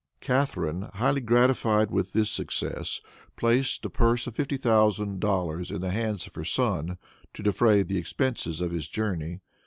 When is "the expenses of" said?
7.83-8.71